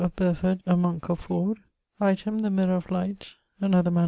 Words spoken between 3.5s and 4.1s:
another MS.